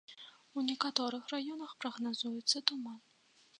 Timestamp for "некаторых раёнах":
0.69-1.77